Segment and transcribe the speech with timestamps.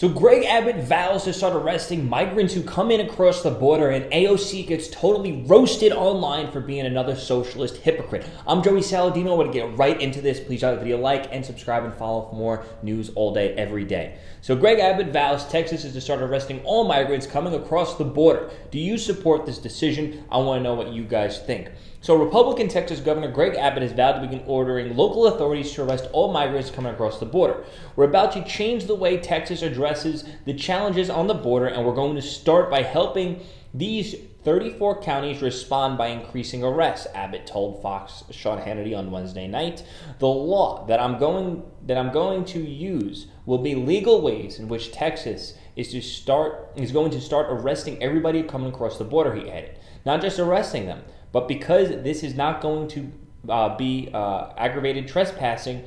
[0.00, 4.10] So Greg Abbott vows to start arresting migrants who come in across the border, and
[4.10, 8.26] AOC gets totally roasted online for being another socialist hypocrite.
[8.46, 9.32] I'm Joey Saladino.
[9.32, 10.40] I want to get right into this.
[10.40, 13.84] Please drop the video, like, and subscribe, and follow for more news all day, every
[13.84, 14.16] day.
[14.40, 18.48] So Greg Abbott vows Texas is to start arresting all migrants coming across the border.
[18.70, 20.24] Do you support this decision?
[20.30, 21.68] I want to know what you guys think.
[22.02, 26.08] So, Republican Texas Governor Greg Abbott has vowed to begin ordering local authorities to arrest
[26.12, 27.62] all migrants coming across the border.
[27.94, 31.94] We're about to change the way Texas addresses the challenges on the border, and we're
[31.94, 33.40] going to start by helping
[33.74, 39.84] these 34 counties respond by increasing arrests, Abbott told Fox Sean Hannity on Wednesday night.
[40.20, 44.68] The law that I'm going that I'm going to use will be legal ways in
[44.68, 49.34] which Texas is to start is going to start arresting everybody coming across the border,
[49.34, 49.78] he added.
[50.06, 53.12] Not just arresting them, but because this is not going to
[53.48, 55.84] uh, be uh, aggravated trespassing,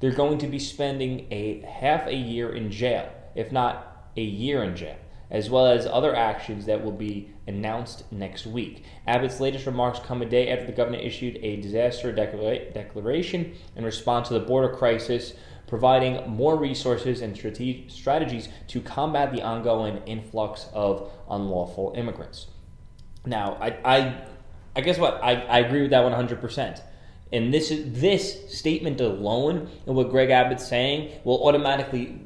[0.00, 4.62] they're going to be spending a half a year in jail, if not a year
[4.64, 4.96] in jail,
[5.30, 8.84] as well as other actions that will be announced next week.
[9.06, 13.84] Abbott's latest remarks come a day after the governor issued a disaster declara- declaration in
[13.84, 15.34] response to the border crisis,
[15.66, 22.48] providing more resources and strate- strategies to combat the ongoing influx of unlawful immigrants.
[23.26, 24.24] Now, I, I
[24.76, 26.82] I guess what I, I agree with that one hundred percent.
[27.32, 32.20] And this is this statement alone and what Greg Abbott's saying will automatically,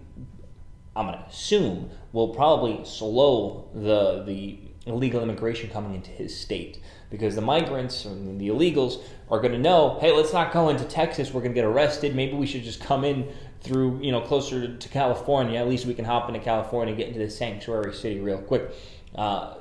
[0.97, 6.79] I'm gonna assume, will probably slow the the illegal immigration coming into his state
[7.11, 10.85] because the migrants and the illegals are going to know, hey, let's not go into
[10.85, 11.33] Texas.
[11.33, 12.15] We're going to get arrested.
[12.15, 15.59] Maybe we should just come in through, you know, closer to California.
[15.59, 18.75] At least we can hop into California and get into the sanctuary city real quick.
[19.15, 19.55] Uh,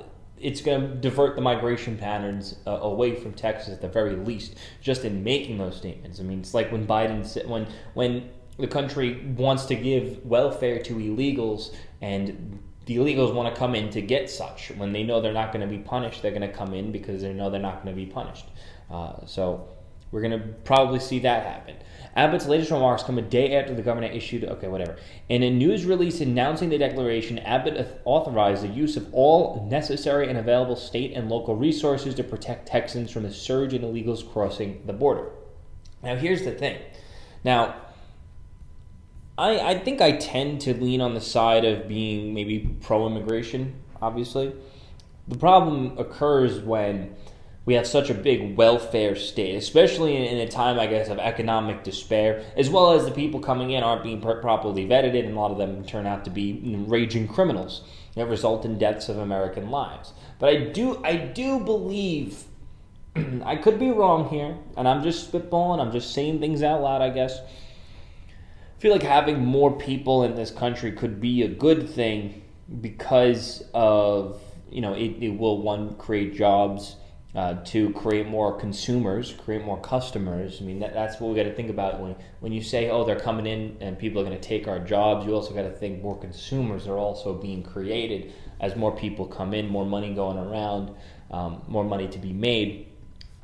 [0.44, 4.56] it's going to divert the migration patterns uh, away from Texas at the very least,
[4.82, 6.20] just in making those statements.
[6.20, 8.28] I mean, it's like when Biden when when
[8.58, 13.88] the country wants to give welfare to illegals and the illegals want to come in
[13.90, 14.70] to get such.
[14.76, 17.22] When they know they're not going to be punished, they're going to come in because
[17.22, 18.46] they know they're not going to be punished.
[18.90, 19.66] Uh, so
[20.14, 21.74] we're going to probably see that happen.
[22.14, 24.96] Abbott's latest remarks come a day after the governor issued, okay, whatever.
[25.28, 30.38] In a news release announcing the declaration, Abbott authorized the use of all necessary and
[30.38, 34.92] available state and local resources to protect Texans from the surge in illegals crossing the
[34.92, 35.32] border.
[36.00, 36.80] Now, here's the thing.
[37.42, 37.74] Now,
[39.36, 43.82] I, I think I tend to lean on the side of being maybe pro immigration,
[44.00, 44.54] obviously.
[45.26, 47.16] The problem occurs when
[47.66, 51.18] we have such a big welfare state, especially in, in, a time, I guess, of
[51.18, 55.34] economic despair, as well as the people coming in aren't being pr- properly vetted, and
[55.34, 57.82] a lot of them turn out to be raging criminals
[58.16, 60.12] that result in deaths of American lives.
[60.38, 62.44] But I do, I do believe,
[63.44, 67.00] I could be wrong here, and I'm just spitballing, I'm just saying things out loud,
[67.00, 67.38] I guess.
[67.38, 72.42] I feel like having more people in this country could be a good thing
[72.82, 74.38] because of,
[74.70, 76.96] you know, it, it will, one, create jobs
[77.34, 80.58] uh, to create more consumers, create more customers.
[80.60, 83.04] I mean, that, that's what we got to think about when when you say, "Oh,
[83.04, 85.72] they're coming in and people are going to take our jobs." You also got to
[85.72, 90.38] think more consumers are also being created as more people come in, more money going
[90.38, 90.94] around,
[91.30, 92.86] um, more money to be made.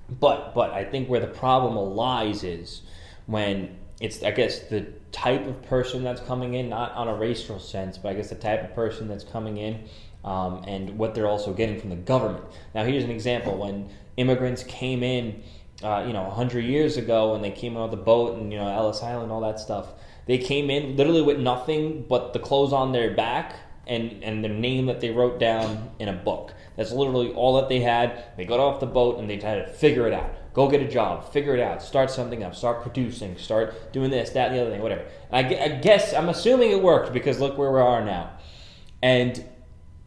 [0.08, 2.82] But but I think where the problem lies is
[3.26, 7.58] when it's I guess the type of person that's coming in, not on a racial
[7.58, 9.88] sense, but I guess the type of person that's coming in
[10.24, 12.44] um, and what they're also getting from the government.
[12.74, 15.42] Now, here's an example: when immigrants came in,
[15.82, 18.68] uh, you know, 100 years ago, when they came on the boat and you know
[18.68, 19.92] Ellis Island, all that stuff,
[20.26, 23.54] they came in literally with nothing but the clothes on their back
[23.86, 26.54] and and the name that they wrote down in a book.
[26.76, 28.24] That's literally all that they had.
[28.36, 30.32] They got off the boat and they had to figure it out.
[30.52, 34.30] Go get a job, figure it out, start something up, start producing, start doing this,
[34.30, 35.04] that, and the other thing, whatever.
[35.30, 38.32] I, I guess I'm assuming it worked because look where we are now.
[39.02, 39.44] And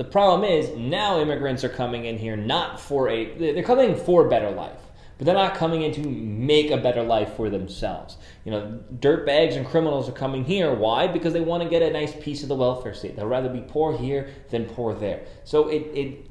[0.03, 4.25] the problem is now immigrants are coming in here not for a they're coming for
[4.25, 4.79] a better life
[5.17, 8.17] but they're not coming in to make a better life for themselves.
[8.45, 10.73] You know dirt bags and criminals are coming here.
[10.73, 11.07] Why?
[11.07, 13.15] Because they want to get a nice piece of the welfare state.
[13.15, 15.25] They'll rather be poor here than poor there.
[15.43, 16.27] So it, it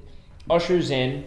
[0.50, 1.24] ushers in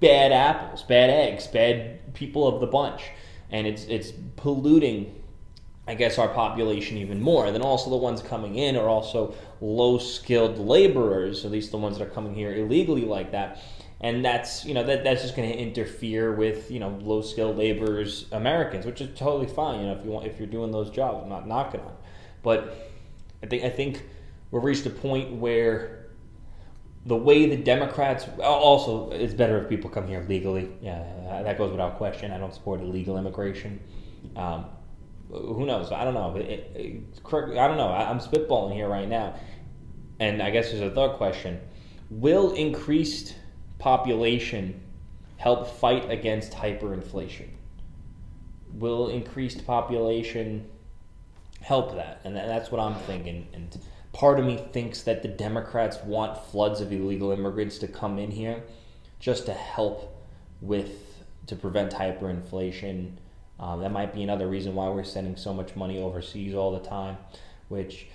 [0.00, 3.02] bad apples bad eggs bad people of the bunch.
[3.50, 5.22] And it's it's polluting
[5.86, 7.46] I guess our population even more.
[7.46, 11.78] And then also the ones coming in are also low skilled laborers, at least the
[11.78, 13.60] ones that are coming here illegally like that.
[14.00, 17.56] And that's you know that that's just going to interfere with you know low skilled
[17.56, 19.80] laborers Americans, which is totally fine.
[19.80, 21.96] You know if you want if you're doing those jobs, I'm not knocking on.
[22.42, 22.92] But
[23.42, 24.02] I think I think
[24.50, 26.06] we've reached a point where
[27.06, 30.70] the way the Democrats also it's better if people come here legally.
[30.82, 32.30] Yeah, that goes without question.
[32.30, 33.80] I don't support illegal immigration.
[34.36, 34.66] Um,
[35.78, 35.92] knows?
[35.92, 36.36] I don't know.
[36.36, 37.88] It, it, I don't know.
[37.88, 39.34] I, I'm spitballing here right now,
[40.20, 41.60] and I guess there's a third question:
[42.10, 43.36] Will increased
[43.78, 44.80] population
[45.36, 47.48] help fight against hyperinflation?
[48.72, 50.68] Will increased population
[51.60, 52.20] help that?
[52.24, 53.46] And that's what I'm thinking.
[53.52, 53.78] And
[54.12, 58.30] part of me thinks that the Democrats want floods of illegal immigrants to come in
[58.30, 58.62] here
[59.20, 60.14] just to help
[60.60, 63.12] with to prevent hyperinflation.
[63.58, 66.86] Um, that might be another reason why we're sending so much money overseas all the
[66.86, 67.16] time,
[67.68, 68.08] which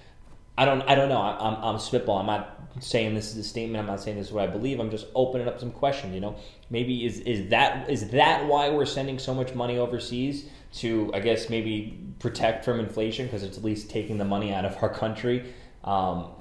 [0.57, 1.21] I don't I don't know.
[1.21, 2.17] I'm I'm spitball.
[2.17, 3.79] I'm not saying this is a statement.
[3.79, 4.81] I'm not saying this is what I believe.
[4.81, 6.13] I'm just opening up some questions.
[6.13, 6.35] You know,
[6.69, 11.21] maybe is is that is that why we're sending so much money overseas to I
[11.21, 14.93] guess maybe protect from inflation because it's at least taking the money out of our
[14.93, 15.53] country,
[15.85, 16.31] um,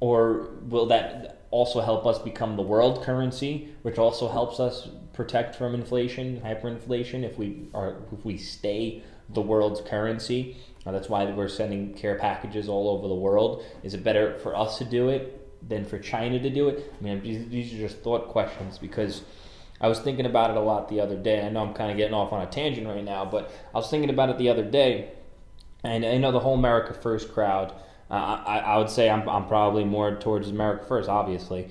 [0.00, 5.56] or will that also help us become the world currency, which also helps us protect
[5.56, 10.56] from inflation, hyperinflation if we are if we stay the world's currency.
[10.84, 13.64] Uh, that's why we're sending care packages all over the world.
[13.82, 16.92] Is it better for us to do it than for China to do it?
[17.00, 19.22] I mean, these, these are just thought questions because
[19.80, 21.44] I was thinking about it a lot the other day.
[21.44, 23.90] I know I'm kind of getting off on a tangent right now, but I was
[23.90, 25.10] thinking about it the other day,
[25.82, 27.72] and I know the whole America First crowd.
[28.08, 28.14] Uh,
[28.46, 31.68] I, I would say I'm, I'm probably more towards America First, obviously,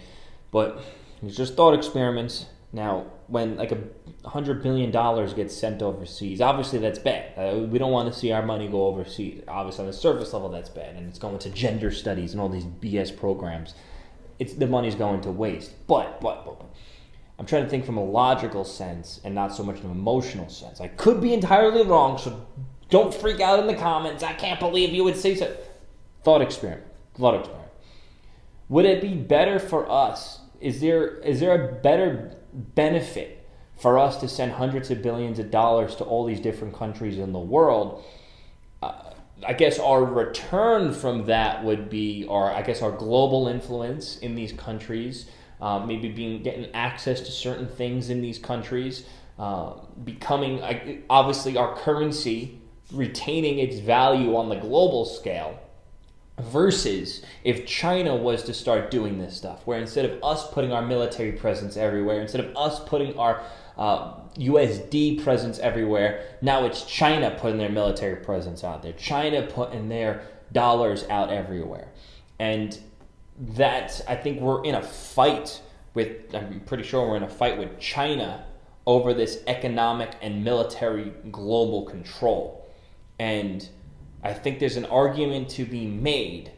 [0.51, 0.83] but
[1.23, 2.47] it's just thought experiments.
[2.73, 7.33] Now, when like a hundred billion dollars gets sent overseas, obviously that's bad.
[7.37, 9.43] Uh, we don't want to see our money go overseas.
[9.47, 12.49] Obviously, on the surface level, that's bad, and it's going to gender studies and all
[12.49, 13.73] these BS programs.
[14.37, 15.73] It's the money's going to waste.
[15.87, 16.69] But but but, but
[17.39, 20.79] I'm trying to think from a logical sense and not so much an emotional sense.
[20.79, 22.45] I could be entirely wrong, so
[22.89, 24.23] don't freak out in the comments.
[24.23, 25.55] I can't believe you would say so.
[26.23, 26.87] Thought experiment.
[27.17, 27.71] Thought experiment.
[28.69, 30.39] Would it be better for us?
[30.61, 33.47] Is there is there a better benefit
[33.77, 37.33] for us to send hundreds of billions of dollars to all these different countries in
[37.33, 38.03] the world.
[38.81, 39.11] Uh,
[39.45, 44.35] I guess our return from that would be our, I guess, our global influence in
[44.35, 45.29] these countries,
[45.59, 49.05] uh, maybe being getting access to certain things in these countries,
[49.37, 49.73] uh,
[50.03, 52.61] becoming obviously our currency
[52.93, 55.59] retaining its value on the global scale
[56.37, 60.81] Versus if China was to start doing this stuff, where instead of us putting our
[60.81, 63.41] military presence everywhere, instead of us putting our
[63.77, 69.87] uh, USD presence everywhere, now it's China putting their military presence out there, China putting
[69.87, 71.87] their dollars out everywhere.
[72.37, 72.77] And
[73.37, 75.61] that, I think we're in a fight
[75.93, 78.45] with, I'm pretty sure we're in a fight with China
[78.85, 82.69] over this economic and military global control.
[83.19, 83.67] And
[84.25, 86.51] I think there's an argument to be made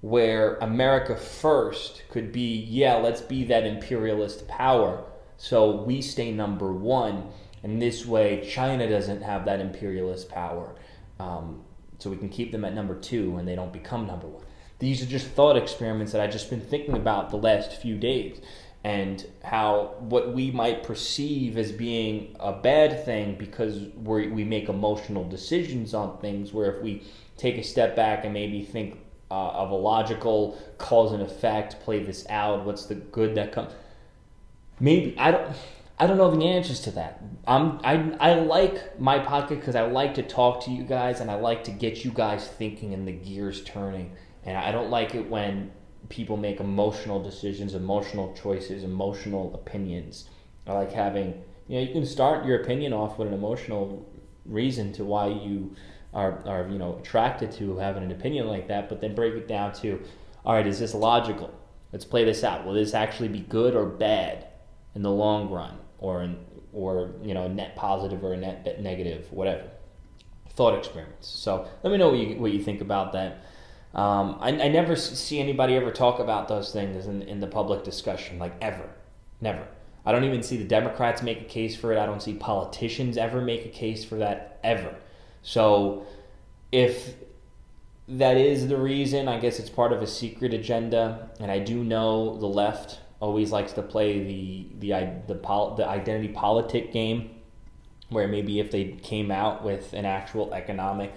[0.00, 5.04] where America first could be, yeah, let's be that imperialist power.
[5.36, 7.28] So we stay number one.
[7.62, 10.74] And this way, China doesn't have that imperialist power.
[11.20, 11.62] Um,
[12.00, 14.44] so we can keep them at number two and they don't become number one.
[14.80, 18.40] These are just thought experiments that I've just been thinking about the last few days
[18.84, 24.68] and how what we might perceive as being a bad thing because we we make
[24.68, 27.02] emotional decisions on things where if we
[27.36, 28.98] take a step back and maybe think
[29.30, 33.72] uh, of a logical cause and effect play this out what's the good that comes
[34.80, 35.56] maybe i don't
[36.02, 37.22] I don't know the answers to that.
[37.46, 41.30] I'm, I, I like my pocket because I like to talk to you guys and
[41.30, 44.10] I like to get you guys thinking and the gears turning.
[44.42, 45.70] And I don't like it when
[46.08, 50.28] people make emotional decisions, emotional choices, emotional opinions.
[50.66, 54.08] I like having, you know, you can start your opinion off with an emotional
[54.44, 55.74] reason to why you
[56.12, 59.48] are, are you know, attracted to having an opinion like that, but then break it
[59.48, 60.00] down to,
[60.44, 61.52] all right, is this logical?
[61.92, 62.64] Let's play this out.
[62.64, 64.46] Will this actually be good or bad
[64.94, 66.36] in the long run, or in,
[66.72, 69.64] or you know, net positive or a net negative, whatever.
[70.50, 71.28] Thought experiments.
[71.28, 73.44] So let me know what you what you think about that.
[73.94, 77.84] Um, I, I never see anybody ever talk about those things in, in the public
[77.84, 78.88] discussion, like ever.
[79.40, 79.66] Never.
[80.04, 81.98] I don't even see the Democrats make a case for it.
[81.98, 84.94] I don't see politicians ever make a case for that, ever.
[85.42, 86.06] So
[86.72, 87.14] if
[88.08, 91.30] that is the reason, I guess it's part of a secret agenda.
[91.38, 94.88] And I do know the left always likes to play the, the,
[95.28, 97.30] the, the, the identity politic game,
[98.08, 101.12] where maybe if they came out with an actual economic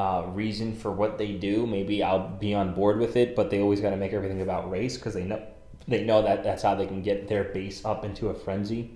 [0.00, 3.36] uh, reason for what they do, maybe I'll be on board with it.
[3.36, 5.42] But they always got to make everything about race because they know
[5.86, 8.90] they know that that's how they can get their base up into a frenzy.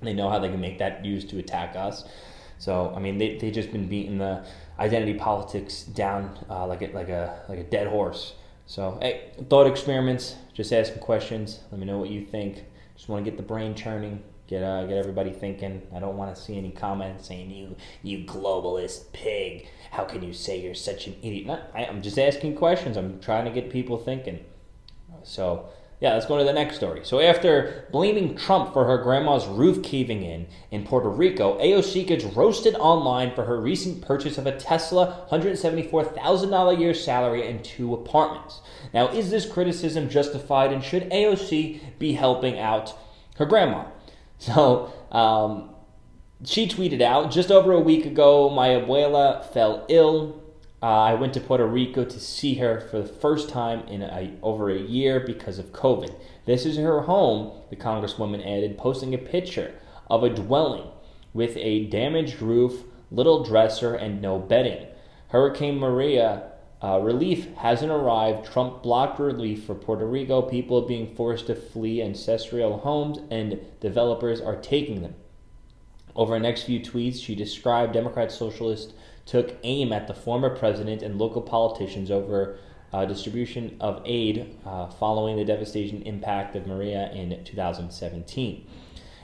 [0.00, 2.04] They know how they can make that used to attack us.
[2.58, 4.46] So I mean, they they just been beating the
[4.78, 8.32] identity politics down uh, like a, like a like a dead horse.
[8.64, 10.36] So hey, thought experiments.
[10.54, 11.60] Just ask some questions.
[11.70, 12.64] Let me know what you think.
[12.96, 14.22] Just want to get the brain churning.
[14.46, 15.82] Get uh, get everybody thinking.
[15.94, 19.68] I don't want to see any comments saying you you globalist pig.
[19.90, 21.46] How can you say you're such an idiot?
[21.46, 22.96] Not, I, I'm just asking questions.
[22.96, 24.44] I'm trying to get people thinking.
[25.22, 25.68] So
[26.00, 27.00] yeah, let's go to the next story.
[27.04, 32.24] So after blaming Trump for her grandma's roof caving in in Puerto Rico, AOC gets
[32.24, 37.94] roasted online for her recent purchase of a Tesla $174,000 a year salary and two
[37.94, 38.60] apartments.
[38.92, 42.92] Now, is this criticism justified and should AOC be helping out
[43.36, 43.86] her grandma?
[44.54, 45.70] So, um,
[46.44, 50.42] she tweeted out just over a week ago, my abuela fell ill.
[50.82, 54.34] Uh, I went to Puerto Rico to see her for the first time in a,
[54.42, 56.14] over a year because of COVID.
[56.44, 59.74] This is her home, the Congresswoman added, posting a picture
[60.10, 60.90] of a dwelling
[61.32, 64.86] with a damaged roof, little dresser, and no bedding.
[65.28, 66.50] Hurricane Maria
[66.84, 68.44] uh, relief hasn't arrived.
[68.44, 70.42] Trump blocked relief for Puerto Rico.
[70.42, 75.14] People are being forced to flee ancestral homes, and developers are taking them.
[76.14, 78.92] Over the next few tweets, she described Democrat Socialist
[79.24, 82.58] took aim at the former president and local politicians over
[82.92, 88.66] uh, distribution of aid uh, following the devastation impact of Maria in 2017.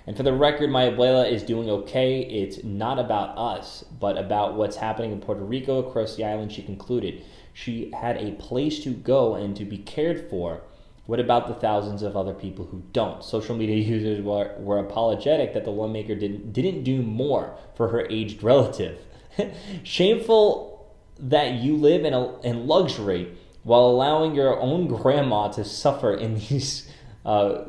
[0.06, 2.20] And for the record, my abuela is doing okay.
[2.22, 6.62] It's not about us, but about what's happening in Puerto Rico across the island, she
[6.62, 7.22] concluded.
[7.52, 10.62] She had a place to go and to be cared for.
[11.06, 13.24] What about the thousands of other people who don't?
[13.24, 18.06] Social media users were, were apologetic that the lawmaker didn't, didn't do more for her
[18.08, 18.98] aged relative.
[19.82, 26.14] Shameful that you live in, a, in luxury while allowing your own grandma to suffer
[26.14, 26.90] in these
[27.24, 27.64] uh,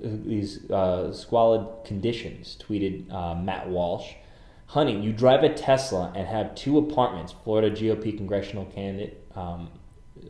[0.00, 4.12] these uh, squalid conditions, tweeted uh, Matt Walsh.
[4.66, 7.34] Honey, you drive a Tesla and have two apartments.
[7.42, 9.70] Florida GOP congressional candidate um,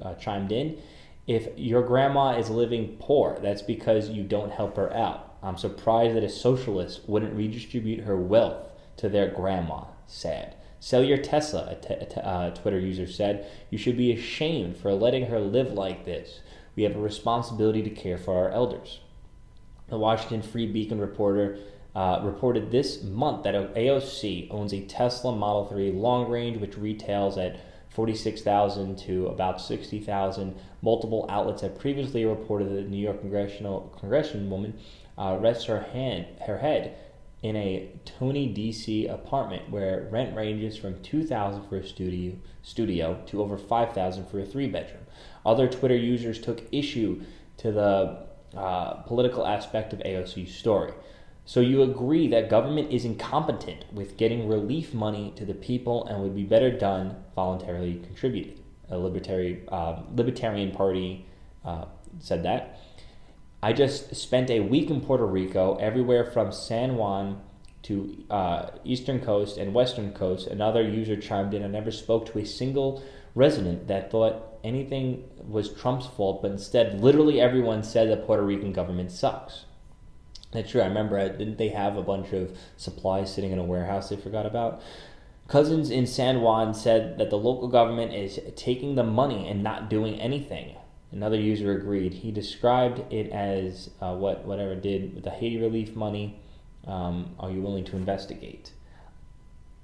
[0.00, 0.78] uh, chimed in.
[1.26, 5.36] If your grandma is living poor, that's because you don't help her out.
[5.42, 8.68] I'm surprised that a socialist wouldn't redistribute her wealth
[8.98, 9.84] to their grandma.
[10.06, 10.56] Sad.
[10.80, 13.48] Sell your Tesla, a, uh, Twitter user said.
[13.70, 16.40] You should be ashamed for letting her live like this.
[16.74, 19.00] We have a responsibility to care for our elders.
[19.88, 21.58] The Washington Free Beacon reporter
[21.94, 27.36] uh, reported this month that AOC owns a Tesla Model 3 long range, which retails
[27.36, 27.60] at
[27.94, 30.54] 46,000 to about 60,000.
[30.80, 34.74] Multiple outlets have previously reported that the New York congressional congresswoman
[35.18, 36.96] uh, rests her hand her head
[37.42, 43.42] in a Tony DC apartment where rent ranges from 2000 for a studio studio to
[43.42, 45.02] over 5000 for a three bedroom.
[45.44, 47.22] Other Twitter users took issue
[47.58, 50.92] to the uh, political aspect of AOC's story.
[51.44, 56.22] So you agree that government is incompetent with getting relief money to the people and
[56.22, 58.60] would be better done voluntarily contributed.
[58.88, 61.26] A libertarian, uh, libertarian party
[61.64, 61.86] uh,
[62.20, 62.78] said that.
[63.62, 67.40] I just spent a week in Puerto Rico, everywhere from San Juan
[67.82, 70.46] to uh, Eastern Coast and Western Coast.
[70.46, 71.64] Another user chimed in.
[71.64, 73.02] I never spoke to a single
[73.34, 78.72] resident that thought anything was Trump's fault, but instead, literally everyone said the Puerto Rican
[78.72, 79.64] government sucks.
[80.52, 80.82] That's true.
[80.82, 84.46] I remember, didn't they have a bunch of supplies sitting in a warehouse they forgot
[84.46, 84.82] about?
[85.48, 89.90] Cousins in San Juan said that the local government is taking the money and not
[89.90, 90.76] doing anything.
[91.10, 92.14] Another user agreed.
[92.14, 96.40] He described it as uh, what whatever did with the Haiti relief money.
[96.86, 98.72] Um, are you willing to investigate?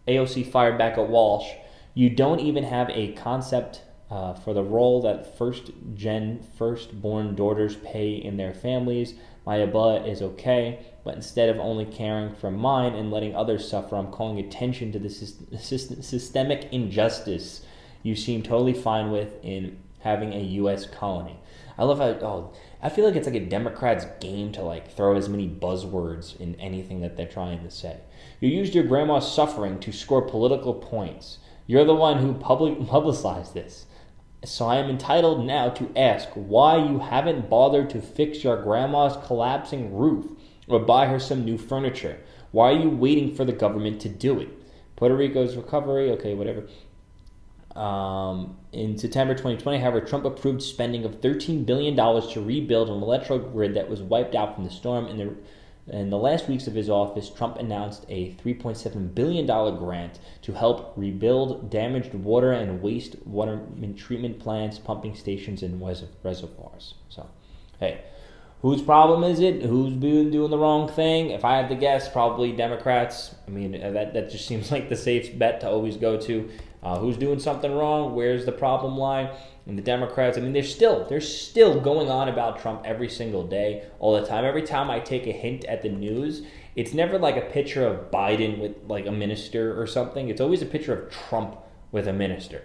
[0.07, 1.51] AOC fired back at Walsh.
[1.93, 7.35] You don't even have a concept uh, for the role that first gen first born
[7.35, 9.15] daughters pay in their families.
[9.49, 13.97] My abuela is okay, but instead of only caring for mine and letting others suffer,
[13.97, 17.62] I'm calling attention to the systemic injustice
[18.02, 20.87] you seem totally fine with in having a U.S.
[20.87, 21.38] colony.
[21.78, 22.52] I love how oh,
[22.83, 26.55] I feel like it's like a Democrat's game to like throw as many buzzwords in
[26.57, 28.00] anything that they're trying to say.
[28.40, 31.38] You used your grandma's suffering to score political points.
[31.67, 33.87] You're the one who public publicized this.
[34.45, 39.16] So I am entitled now to ask why you haven't bothered to fix your grandma's
[39.26, 40.30] collapsing roof
[40.68, 42.18] or buy her some new furniture.
[42.52, 44.49] Why are you waiting for the government to do it?
[44.97, 46.66] Puerto Rico's recovery, okay, whatever.
[47.78, 53.38] Um, in September 2020, however, Trump approved spending of $13 billion to rebuild an electrical
[53.50, 55.07] grid that was wiped out from the storm.
[55.07, 55.35] In the,
[55.90, 60.92] in the last weeks of his office, Trump announced a $3.7 billion grant to help
[60.97, 63.61] rebuild damaged water and waste water
[63.97, 65.80] treatment plants, pumping stations, and
[66.23, 66.95] reservoirs.
[67.09, 67.28] So,
[67.80, 68.02] hey,
[68.62, 69.62] whose problem is it?
[69.62, 71.30] Who's been doing the wrong thing?
[71.30, 73.35] If I had to guess, probably Democrats.
[73.47, 76.49] I mean, that, that just seems like the safe bet to always go to.
[76.83, 78.14] Uh, who's doing something wrong?
[78.14, 79.37] Where's the problem lie?
[79.69, 80.37] And the Democrats.
[80.37, 84.27] I mean, they're still they're still going on about Trump every single day, all the
[84.27, 84.45] time.
[84.45, 86.43] Every time I take a hint at the news,
[86.75, 90.31] it's never like a picture of Biden with like a minister or something.
[90.31, 91.59] It's always a picture of Trump
[91.93, 92.63] with a minister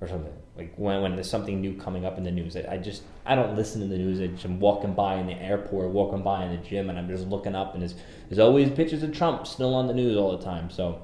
[0.00, 0.32] or something.
[0.56, 3.34] Like when, when there's something new coming up in the news, I, I just I
[3.34, 4.20] don't listen to the news.
[4.20, 7.08] I just, I'm walking by in the airport, walking by in the gym, and I'm
[7.08, 7.96] just looking up, and there's
[8.28, 10.70] there's always pictures of Trump still on the news all the time.
[10.70, 11.02] So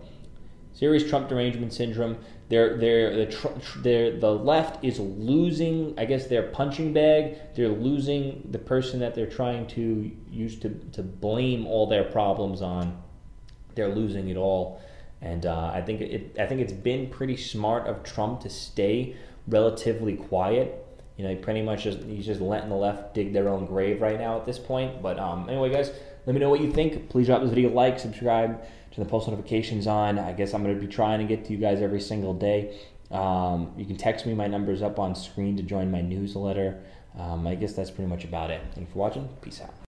[0.72, 2.18] serious Trump derangement syndrome.
[2.50, 7.38] They're, they're, the, they're, the left is losing, I guess, their punching bag.
[7.54, 12.60] They're losing the person that they're trying to use to, to blame all their problems
[12.60, 13.00] on.
[13.76, 14.82] They're losing it all.
[15.22, 19.14] And uh, I think it, I think it's been pretty smart of Trump to stay
[19.46, 20.86] relatively quiet.
[21.16, 24.00] You know, he pretty much just he's just letting the left dig their own grave
[24.00, 25.02] right now at this point.
[25.02, 25.92] But um, anyway, guys,
[26.26, 27.10] let me know what you think.
[27.10, 30.18] Please drop this video a like, subscribe, turn the post notifications on.
[30.18, 32.78] I guess I'm going to be trying to get to you guys every single day.
[33.10, 34.34] Um, you can text me.
[34.34, 36.82] My number's up on screen to join my newsletter.
[37.18, 38.62] Um, I guess that's pretty much about it.
[38.74, 39.28] Thank you for watching.
[39.42, 39.80] Peace out.